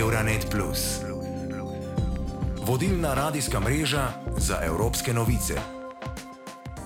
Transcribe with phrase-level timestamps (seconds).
[0.00, 0.56] Euronet.
[2.66, 5.54] Vodilna radijska mreža za evropske novice.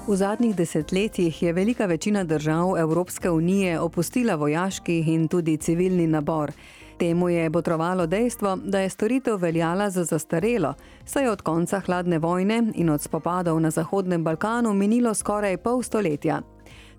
[0.08, 6.52] V zadnjih desetletjih je velika večina držav Evropske unije opustila vojaški in tudi civilni nabor.
[6.98, 12.18] Temu je botrovalo dejstvo, da je storitev veljala za zastarelo, saj je od konca hladne
[12.18, 16.42] vojne in od spopadov na Zahodnem Balkanu minilo skoraj pol stoletja.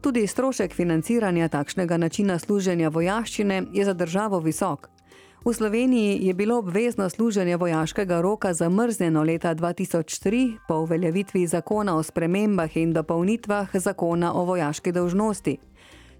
[0.01, 4.98] Tudi strošek financiranja takšnega načina služenja vojaščine je za državo visok.
[5.45, 12.03] V Sloveniji je bilo obvezno služenje vojaškega roka zamrznjeno leta 2003 po uveljavitvi zakona o
[12.03, 15.57] spremembah in dopolnitvah zakona o vojaški dolžnosti.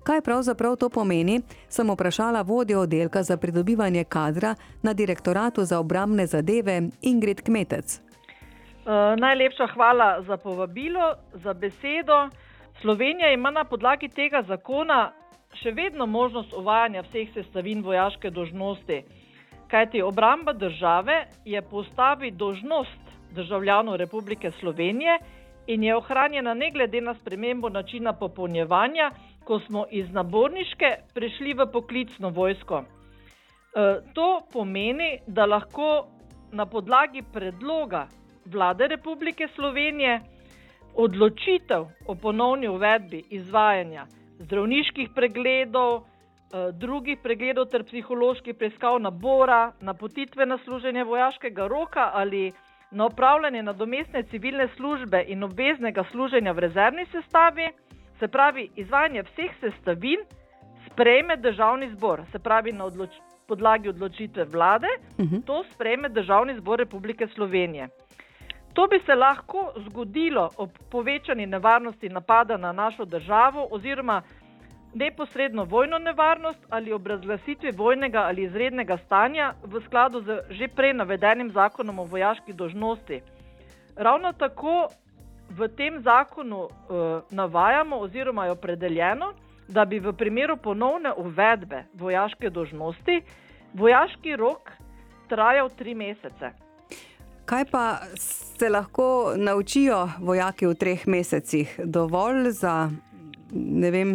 [0.04, 6.28] Kaj pravzaprav to pomeni, sem vprašala vodjo oddelka za pridobivanje kadra na direktoratu za obramne
[6.28, 8.00] zadeve Ingrid Kmetec.
[8.00, 12.30] Uh, najlepša hvala za povabilo, za besedo.
[12.82, 15.12] Slovenija ima na podlagi tega zakona
[15.58, 19.02] še vedno možnost uvajanja vseh sestavin vojaške dožnosti,
[19.68, 25.18] kajti obramba države je postavi dožnost državljanov Republike Slovenije
[25.68, 29.12] in je ohranjena ne glede na spremembo načina popolnjevanja,
[29.46, 32.84] ko smo iz naborniške prešli v poklicno vojsko.
[32.84, 32.86] E,
[34.14, 36.08] to pomeni, da lahko
[36.52, 38.08] na podlagi predloga
[38.46, 40.20] vlade Republike Slovenije
[40.96, 44.06] odločitev o ponovni uvedbi izvajanja
[44.40, 52.52] zdravniških pregledov, eh, drugih pregledov ter psiholoških preiskav nabora, napotitve na služenje vojaškega roka ali
[52.92, 57.70] na upravljanje nadomestne civilne službe in obveznega služenja v rezervni sestavi,
[58.20, 60.20] se pravi izvajanje vseh sestavin,
[60.92, 63.10] sprejme državni zbor, se pravi na odloč
[63.48, 65.36] podlagi odločitve vlade, uh mhm.
[65.36, 65.46] -huh.
[65.46, 67.88] to sprejme državni zbor Republike Slovenije.
[68.80, 74.22] To bi se lahko zgodilo ob povečani nevarnosti napada na našo državo oziroma
[74.94, 80.94] neposredno vojno nevarnost ali ob razglasitvi vojnega ali izrednega stanja v skladu z že prej
[80.94, 83.22] navedenim zakonom o vojaški dožnosti.
[83.96, 84.88] Ravno tako
[85.50, 86.72] v tem zakonu uh,
[87.32, 89.34] navajamo oziroma je opredeljeno,
[89.68, 93.22] da bi v primeru ponovne uvedbe vojaške dožnosti
[93.74, 94.72] vojaški rok
[95.28, 96.69] trajal tri mesece.
[97.50, 101.80] Kaj pa se lahko naučijo vojaki v treh mesecih?
[101.84, 102.90] Dovolj za
[103.54, 104.12] ne vem,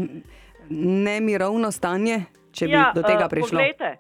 [1.07, 2.21] nemirovno stanje,
[2.55, 3.59] če bi ja, do tega eh, prišlo?
[3.59, 3.91] Uh, poglejte,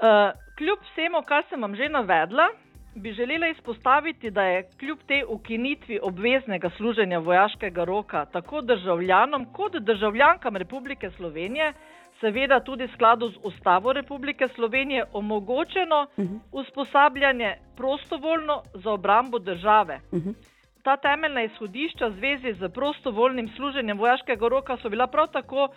[0.00, 2.48] uh, kljub vsemu, kar sem vam že navedla,
[2.94, 9.76] bi želela izpostaviti, da je kljub tej ukinitvi obveznega služenja vojaškega roka tako državljanom kot
[9.76, 11.72] državljankam Republike Slovenije
[12.20, 16.34] seveda tudi v skladu z Ustavo Republike Slovenije omogočeno uh mhm.
[16.34, 16.40] -huh.
[16.52, 20.00] usposabljanje prostovoljno za obrambo države.
[20.10, 20.28] Uh mhm.
[20.28, 20.34] -huh.
[20.82, 25.68] Ta temeljna izhodišča v zvezi z prostovoljnim služenjem vojaškega roka so bila prav tako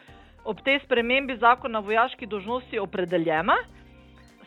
[0.43, 3.55] ob tej spremembi zakona o vojaški dožnosti opredeljena.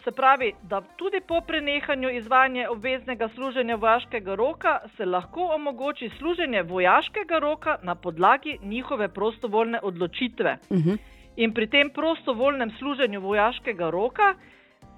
[0.05, 6.63] Se pravi, da tudi po prenehanju izvajanja obveznega služenja vojaškega roka se lahko omogoči služenje
[6.63, 10.59] vojaškega roka na podlagi njihove prostovoljne odločitve.
[10.71, 10.89] Uh mhm.
[10.89, 10.99] -huh.
[11.37, 14.35] In pri tem prostovoljnem služenju vojaškega roka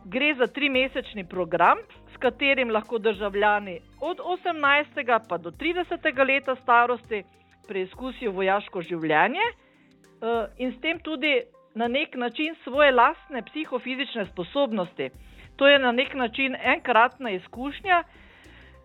[0.05, 1.79] gre za trimesečni program,
[2.15, 5.19] s katerim lahko državljani od 18.
[5.29, 6.27] pa do 30.
[6.27, 7.23] leta starosti
[7.69, 11.43] preizkusijo vojaško življenje eh, in s tem tudi
[11.75, 15.11] na nek način svoje lastne psihofizične sposobnosti.
[15.57, 18.03] To je na nek način enkratna izkušnja,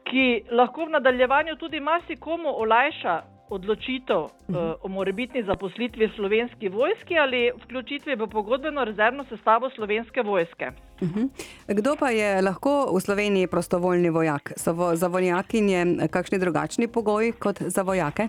[0.04, 7.18] ki lahko v nadaljevanju tudi marsikomu olajša odločitev uh o morebitni zaposlitvi v slovenski vojski
[7.18, 10.72] ali vključitvi v pogodbeno rezervno sestavo slovenske vojske.
[11.02, 11.30] Uh -huh.
[11.68, 14.54] Kdo pa je lahko v Sloveniji prostovoljni vojak?
[14.56, 18.28] So vo, za vojakinje kakšni drugačni pogoji kot za vojake?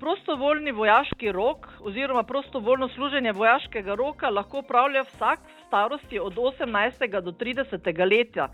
[0.00, 7.20] Prostovoljni vojaški rok oziroma prostovoljno služenje vojaškega roka lahko upravlja vsak v starosti od 18.
[7.20, 8.10] do 30.
[8.10, 8.48] leta.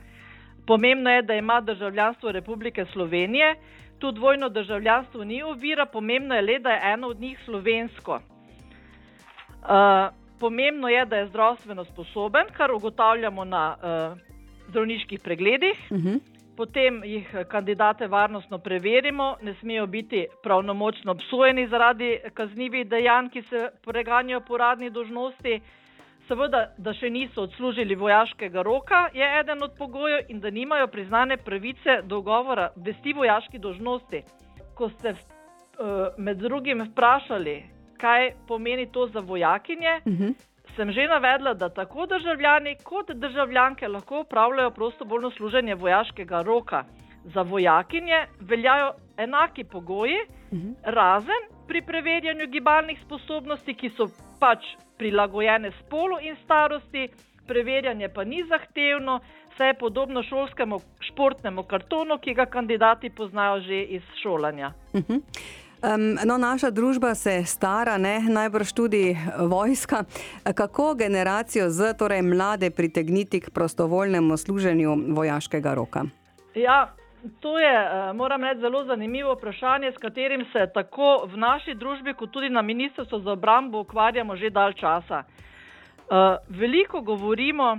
[0.66, 3.56] Pomembno je, da ima državljanstvo Republike Slovenije,
[3.98, 8.20] tu dvojno državljanstvo ni ovira, pomembno je le, da je eno od njih slovensko.
[9.62, 14.18] Uh, pomembno je, da je zdravstveno sposoben, kar ugotavljamo na uh,
[14.68, 15.86] zdravniških pregledih.
[15.90, 16.08] Uh mhm.
[16.08, 16.20] -huh.
[16.56, 23.70] Potem jih kandidate varnostno preverimo, ne smejo biti pravnomočno obsojeni zaradi kaznjivih dejanj, ki se
[23.84, 25.54] preganjajo po radni dožnosti.
[25.54, 25.87] Uh,
[26.28, 31.36] seveda, da še niso odslužili vojaškega roka, je eden od pogojev in da nimajo priznane
[31.36, 34.22] pravice do govora vesti vojaški dožnosti.
[34.74, 37.56] Ko ste uh, med drugim vprašali,
[37.98, 40.24] kaj pomeni to za vojakinje, uh mhm.
[40.24, 40.34] -huh.
[40.76, 46.84] sem že navedla, da tako državljani kot državljanke lahko upravljajo prostovoljno služenje vojaškega roka.
[47.24, 50.18] Za vojakinje veljajo enaki pogoji,
[50.50, 50.68] uh mhm.
[50.68, 50.74] -huh.
[50.84, 54.06] razen pri preverjanju gibalnih sposobnosti, ki so
[54.40, 54.64] pač
[54.98, 57.08] prilagojene spolu in starosti,
[57.46, 59.20] preverjanje pa ni zahtevno,
[59.54, 64.72] vse je podobno šolskemu športnemu kartonu, ki ga kandidati poznajo že iz šolanja.
[64.92, 65.22] Uh -huh.
[65.78, 68.20] Um, no, naša družba se stara, ne?
[68.20, 70.04] najbrž tudi vojska.
[70.54, 76.02] Kako generacijo z, torej mlade, pritegniti k prostovoljnemu služenju vojaškega roka?
[76.54, 76.94] Ja,
[77.40, 82.14] to je, eh, moram reči, zelo zanimivo vprašanje, s katerim se tako v naši družbi,
[82.14, 85.24] kot tudi na Ministrstvu za obrambo ukvarjamo že dalj časa.
[86.08, 86.16] Uh,
[86.48, 87.78] veliko govorimo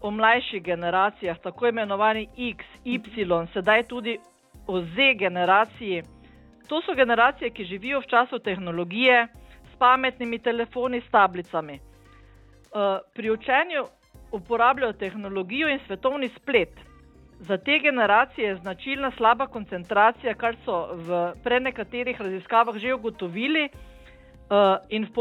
[0.00, 4.18] o mlajših generacijah, tako imenovani X, Y, sedaj tudi
[4.66, 6.02] o Z generaciji.
[6.68, 9.28] To so generacije, ki živijo v času tehnologije,
[9.72, 11.78] s pametnimi telefoni, s tablicami.
[11.78, 13.84] Uh, pri učenju
[14.32, 16.93] uporabljajo tehnologijo in svetovni splet.
[17.40, 23.68] Za te generacije je značilna slaba koncentracija, kar so v prenekaterih raziskavah že ugotovili.
[24.44, 25.12] Uh, in v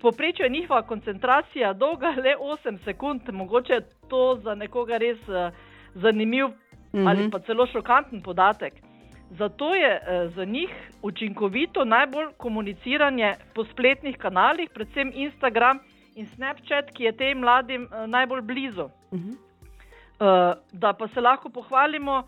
[0.00, 5.52] povprečju je njihova koncentracija dolga le 8 sekund, mogoče je to za nekoga res uh,
[5.94, 6.54] zanimiv mm
[6.92, 7.08] -hmm.
[7.08, 8.72] ali pa celo šokanten podatek.
[9.30, 10.70] Zato je uh, za njih
[11.02, 15.78] učinkovito najbolj komuniciranje po spletnih kanalih, predvsem Instagram
[16.14, 18.88] in Snapchat, ki je tem mladim uh, najbolj blizu.
[19.12, 19.51] Mm -hmm.
[20.20, 22.22] Uh, da pa se lahko pohvalimo,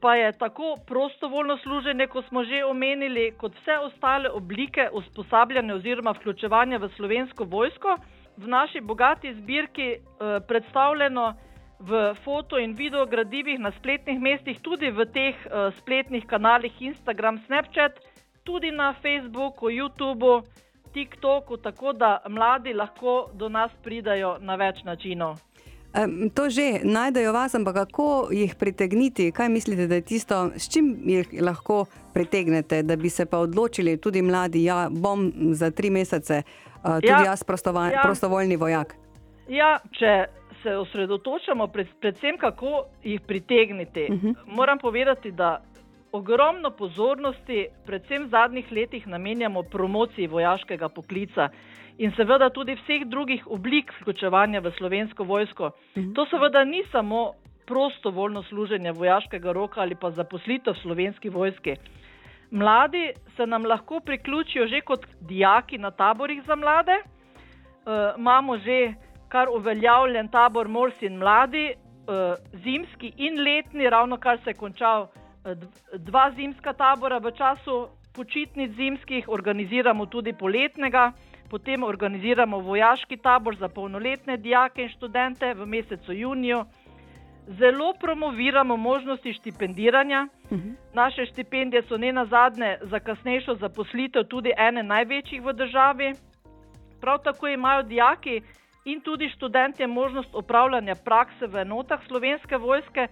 [0.00, 6.12] pa je tako prostovoljno služenje, kot smo že omenili, kot vse ostale oblike usposabljanja oziroma
[6.12, 7.96] vključevanja v slovensko vojsko,
[8.36, 11.34] v naši bogati zbirki eh, predstavljeno
[11.78, 17.38] v foto in video gradivih na spletnih mestih, tudi v teh eh, spletnih kanalih Instagram,
[17.46, 18.00] Snapchat,
[18.44, 20.42] tudi na Facebooku, YouTubu,
[20.92, 25.36] TikToku, tako da mladi lahko do nas pridajo na več načinov.
[26.34, 29.32] To že najdejo vas, ampak kako jih pritegniti?
[29.32, 33.96] Kaj mislite, da je tisto, s čim jih lahko pritegnete, da bi se pa odločili
[33.96, 36.42] tudi mladi, ja, bom za tri mesece
[36.82, 37.44] tudi ja, jaz
[37.92, 38.00] ja.
[38.02, 38.94] prostovoljni vojak?
[39.48, 40.26] Ja, če
[40.62, 44.26] se osredotočamo pred, predvsem, kako jih pritegniti, uh mhm.
[44.28, 44.34] -huh.
[44.46, 45.62] moram povedati, da
[46.16, 51.48] ogromno pozornosti, predvsem v zadnjih letih, namenjamo promociji vojaškega poklica
[51.98, 55.70] in seveda tudi vseh drugih oblik vključevanja v slovensko vojsko.
[55.96, 56.12] Mhm.
[56.14, 57.32] To seveda ni samo
[57.66, 61.76] prostovoljno služenje vojaškega roka ali pa zaposlitev v slovenski vojski.
[62.50, 66.92] Mladi se nam lahko priključijo že kot dijaki na taborih za mlade.
[66.92, 67.02] E,
[68.18, 68.94] imamo že
[69.28, 71.74] kar uveljavljen tabor Mors in mladi, e,
[72.52, 75.08] zimski in letni, ravno kar se je končal
[75.98, 81.12] dva zimska tabora v času počitnic zimskih, organiziramo tudi poletnega
[81.50, 86.64] potem organiziramo vojaški tabor za polnoletne dijake in študente v mesecu juniju.
[87.46, 90.28] Zelo promoviramo možnosti štipendiranja.
[90.50, 90.68] Uh mhm.
[90.68, 90.74] -huh.
[90.94, 96.12] Naše štipendije so ne na zadnje za kasnejšo zaposlitev tudi ene največjih v državi.
[97.00, 98.40] Prav tako imajo dijaki
[98.84, 103.08] in tudi študentje možnost upravljanja prakse v enotah slovenske vojske,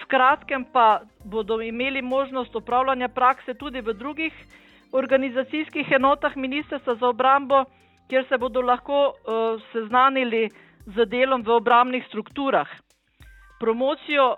[0.00, 4.32] v kratkem pa bodo imeli možnost upravljanja prakse tudi v drugih
[4.92, 7.64] organizacijskih enotah Ministrstva za obrambo,
[8.08, 10.48] kjer se bodo lahko uh, seznanili
[10.86, 12.68] z delom v obrambnih strukturah.
[13.60, 14.36] Promocijo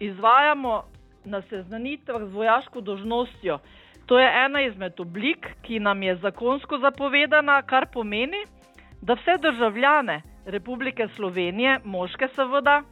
[0.00, 0.82] izvajamo
[1.24, 3.58] na seznanitvah z vojaško dožnostjo.
[4.06, 8.44] To je ena izmed oblik, ki nam je zakonsko zapovedana, kar pomeni,
[9.02, 12.82] da vse državljane Republike Slovenije, moške seveda,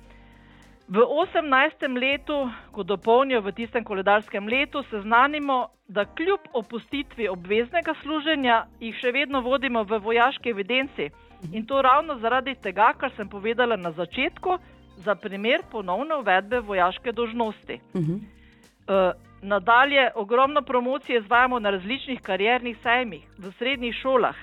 [0.89, 1.81] V 18.
[1.97, 9.13] letu, ko dopolnijo v tistem koledarskem letu, seznanimo, da kljub opustitvi obveznega služenja jih še
[9.13, 11.09] vedno vodimo v vojaški evidenci.
[11.53, 14.59] In to ravno zaradi tega, kar sem povedala na začetku,
[15.01, 17.81] za primer ponovne uvedbe vojaške dožnosti.
[17.95, 18.21] Uh -huh.
[18.21, 19.13] uh,
[19.43, 24.37] nadalje, ogromno promocije izvajamo na različnih kariernih sejmih, v srednjih šolah.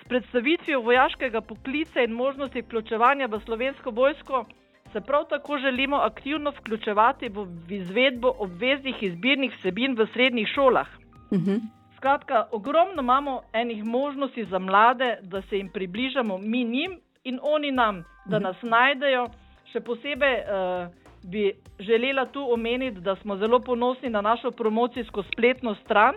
[0.00, 4.46] S predstavitvijo vojaškega poklica in možnosti vključevanja v slovensko vojsko
[4.92, 10.86] se prav tako želimo aktivno vključevati v izvedbo obveznih izbirnih vsebin v srednjih šolah.
[11.30, 11.50] Uh mhm.
[11.50, 11.60] -huh.
[11.96, 17.72] Skratka, ogromno imamo enih možnosti za mlade, da se jim približamo mi njim in oni
[17.72, 18.42] nam, da mhm.
[18.42, 19.28] nas najdejo.
[19.72, 20.92] Še posebej uh,
[21.24, 26.14] bi želela tu omeniti, da smo zelo ponosni na našo promocijsko spletno stran.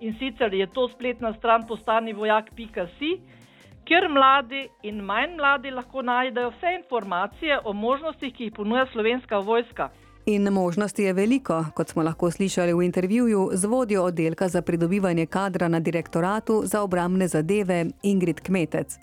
[0.00, 3.41] In sicer je to spletna stran postanivojak.com
[3.84, 9.38] kjer mladi in manj mladi lahko najdejo vse informacije o možnostih, ki jih ponuja slovenska
[9.38, 9.88] vojska.
[10.26, 15.26] In možnosti je veliko, kot smo lahko slišali v intervjuju z vodjo oddelka za pridobivanje
[15.26, 18.98] kadra na direktoratu za obramne zadeve Ingrid Kmetec.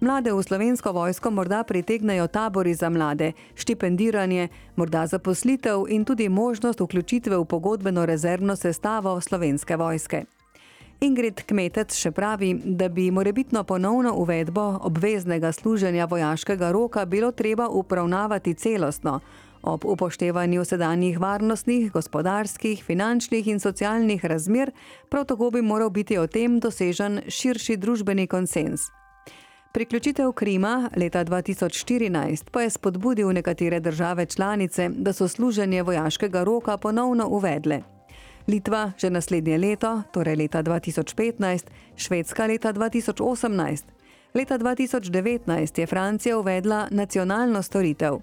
[0.00, 6.80] Mlade v slovensko vojsko morda pritegnajo tabori za mlade, štipendiranje, morda zaposlitev in tudi možnost
[6.80, 10.24] vključitve v pogodbeno rezervno sestavo slovenske vojske.
[11.02, 17.66] Ingrid Kmetec še pravi, da bi morebitno ponovno uvedbo obveznega služenja vojaškega roka bilo treba
[17.68, 19.16] upravnavati celostno,
[19.62, 24.70] ob upoštevanju sedanjih varnostnih, gospodarskih, finančnih in socialnih razmer,
[25.10, 28.86] prav tako bi moral biti o tem dosežen širši družbeni konsens.
[29.74, 36.76] Priključitev Krima leta 2014 pa je spodbudil nekatere države članice, da so služenje vojaškega roka
[36.76, 37.82] ponovno uvedle.
[38.46, 43.84] Litva že naslednje leto, torej leta 2015, Švedska leta 2018.
[44.34, 48.18] Leta 2019 je Francija uvedla nacionalno storitev.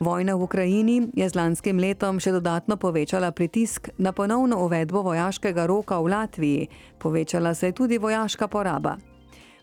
[0.00, 5.66] Vojna v Ukrajini je z lanskim letom še dodatno povečala pritisk na ponovno uvedbo vojaškega
[5.66, 8.96] roka v Latviji, povečala se je tudi vojaška poraba.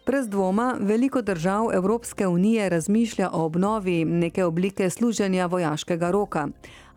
[0.10, 6.48] Brez dvoma veliko držav Evropske unije razmišlja o obnovi neke oblike služenja vojaškega roka.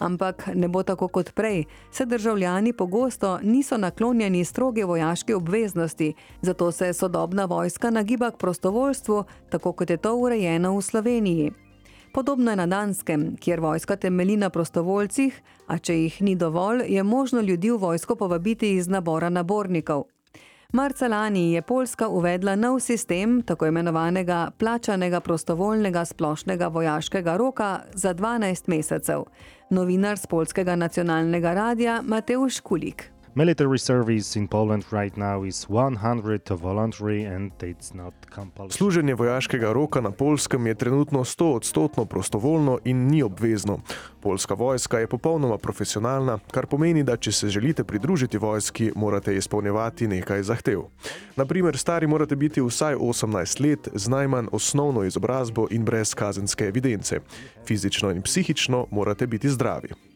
[0.02, 6.72] Ampak ne bo tako kot prej, se državljani pogosto niso naklonjeni stroge vojaške obveznosti, zato
[6.72, 11.52] se sodobna vojska nagiba k prostovoljstvu, tako kot je to urejeno v Sloveniji.
[12.14, 17.02] Podobno je na Danskem, kjer vojska temelji na prostovoljcih, a če jih ni dovolj, je
[17.02, 20.04] možno ljudi v vojsko povabiti iz nabora nabornikov.
[20.74, 28.14] Marca lani je Poljska uvedla nov sistem tako imenovanega plačanega prostovoljnega splošnega vojaškega roka za
[28.14, 29.22] 12 mesecev.
[29.70, 33.11] Novinar z Polskega nacionalnega radia Mateusz Kulik.
[33.34, 38.76] Military service in Poland right now is 100 voluntary and it's not compulsory.
[38.76, 43.80] Služenje vojaškega roka na Polskem je trenutno 100 odstotno prostovoljno in ni obvezno.
[44.20, 50.08] Polska vojska je popolnoma profesionalna, kar pomeni, da če se želite pridružiti vojski, morate izpolnjevati
[50.08, 50.82] nekaj zahtev.
[51.36, 57.20] Naprimer, stari morate biti vsaj 18 let, z najmanj osnovno izobrazbo in brez kazenske evidence.
[57.66, 60.11] Fizično in psihično morate biti zdravi.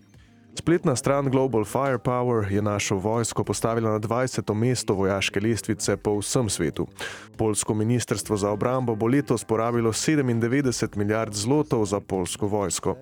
[0.57, 4.55] Spletna stran Global Firepower je našo vojsko postavila na 20.
[4.55, 6.87] mesto vojaške lestvice po vsem svetu.
[7.37, 12.97] Polsko ministrstvo za obrambo bo letos porabilo 97 milijard zlotov za polsko vojsko.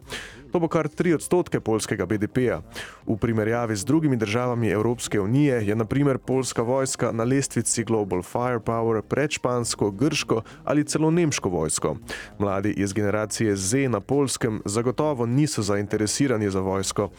[0.55, 2.63] To bo kar 3 odstotke polskega BDP-ja.
[3.07, 9.03] V primerjavi z drugimi državami Evropske unije je naprimer polska vojska na lestvici Global Firepower
[9.03, 11.97] pred špansko, grško ali celo nemško vojsko.
[12.39, 17.11] Mladi iz generacije Z na polskem zagotovo niso zainteresirani za vojsko.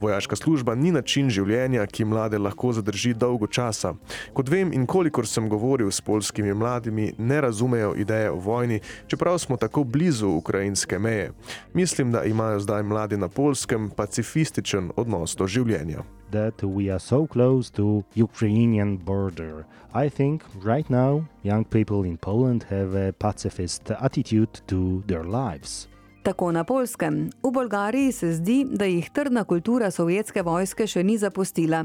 [0.00, 3.94] Vojaška služba ni način življenja, ki mlade lahko zadrži dolgo časa.
[4.34, 9.38] Kot vem in kolikor sem govoril s polskimi mladimi, ne razumejo ideje o vojni, čeprav
[9.38, 11.30] smo tako blizu ukrajinske meje.
[11.74, 16.02] Mislim, da imajo zdaj mladi na polskem pacifističen odnos do življenja.
[16.30, 19.64] That we are so close to Ukrainian border.
[19.94, 25.88] I think right now young people in Poland have a pacifist attitude to their lives.
[26.24, 27.30] Tako na polskem.
[27.42, 31.82] V Bolgariji se zdi, da jih trdna kultura sovjetske vojske še ni zapustila.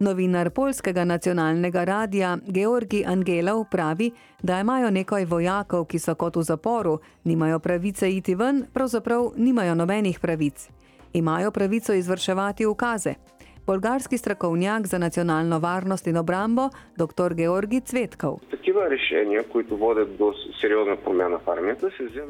[0.00, 4.08] Novinar polskega nacionalnega radia Georgi Angelov pravi,
[4.42, 6.94] da imajo nekaj vojakov, ki so kot v zaporu,
[7.28, 10.70] nimajo pravice iti ven, pravzaprav nimajo nobenih pravic.
[11.12, 13.14] Imajo pravico izvrševati ukaze
[13.66, 17.34] bolgarski strokovnjak za nacionalno varnost in obrambo, dr.
[17.34, 18.38] Georgi Cvetkov.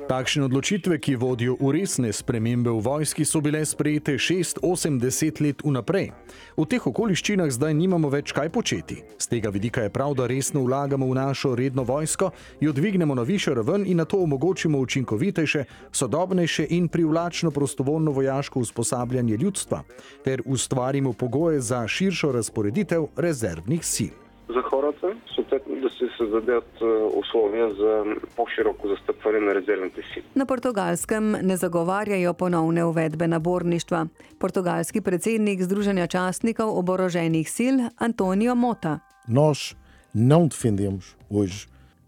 [0.08, 6.10] Takšne odločitve, ki vodijo v resne spremembe v vojski, so bile sprejete 6-80 let vnaprej.
[6.56, 9.00] V teh okoliščinah zdaj nimamo več kaj početi.
[9.18, 13.22] Z tega vidika je prav, da resno vlagamo v našo redno vojsko, jo dvignemo na
[13.22, 19.82] višjo raven in na to omogočimo učinkovitejše, sodobnejše in privlačno prostovoljno vojaško usposabljanje ljudstva
[20.24, 24.13] ter ustvarimo pogoje za širšo razporeditev rezervnih sil.
[24.49, 26.85] за хората, съответно да се създадат е,
[27.19, 28.03] условия за
[28.35, 30.23] по-широко застъпване на резервните сили.
[30.35, 34.07] Na portugalskem ne zagovarjajo ponovne uvedbe naborništva.
[34.39, 38.99] Portugalski predsednik Združenja častnikov oboroženih sil Antonio Mota.
[39.27, 39.75] Nós
[40.15, 41.67] não defendemos hoje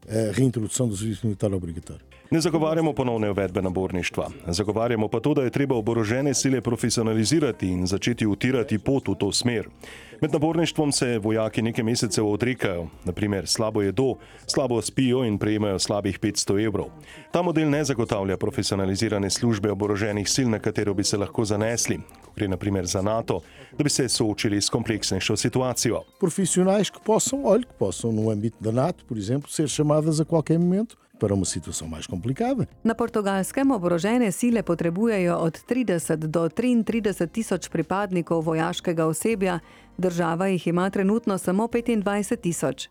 [0.09, 2.05] a reintrodução do serviço militar obrigatório.
[2.34, 4.30] Ne zagovarjamo ponovne uvedbe naborništva.
[4.46, 9.32] Zagovarjamo pa to, da je treba oborožene sile profesionalizirati in začeti utirati pot v to
[9.32, 9.68] smer.
[10.20, 14.14] Med naborništvom se vojaki nekaj mesecev odrekajo, naprimer slabo jedo,
[14.46, 16.86] slabo spijo in prejemajo slabih 500 evrov.
[17.30, 22.32] Ta model ne zagotavlja profesionalizirane službe oboroženih sil, na katero bi se lahko zanesli, ko
[22.36, 23.40] gre naprimer za NATO,
[23.78, 26.02] da bi se soočili s kompleksnejšo situacijo.
[26.20, 30.24] Profissionais que possam, olha, que possam no âmbito da NATO, por exemplo, ser chamadas a
[30.24, 32.68] qualquer momento para uma situação mais complicada.
[32.84, 39.60] Na portugalskem oborožene sile potrebujejo od 30 do 33 tisoč pripadnikov vojaškega osebja,
[39.96, 42.88] država jih ima trenutno samo 25 tisoč.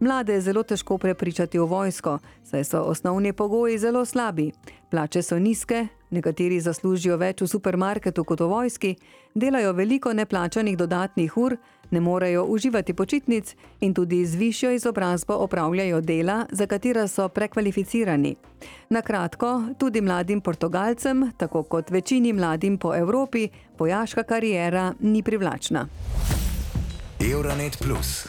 [0.00, 4.52] Mlade je zelo težko prepričati v vojsko, saj so osnovni pogoji zelo slabi.
[4.90, 8.92] Plače so nizke, nekateri zaslužijo več v supermarketu kot v vojski,
[9.34, 11.56] delajo veliko neplačanih dodatnih ur,
[11.90, 18.36] ne morejo uživati počitnic in tudi z višjo izobrazbo opravljajo dela, za katera so prekvalificirani.
[18.90, 23.48] Na kratko, tudi mladim Portugalcem, tako kot večini mladim po Evropi,
[23.78, 25.88] vojaška karijera ni privlačna.
[27.20, 28.28] Euronet Plus